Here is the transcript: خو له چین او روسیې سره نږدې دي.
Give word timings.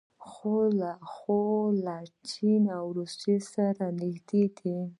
خو 1.11 1.43
له 1.85 1.95
چین 2.31 2.61
او 2.77 2.85
روسیې 2.97 3.37
سره 3.53 3.85
نږدې 3.99 4.43
دي. 4.57 4.79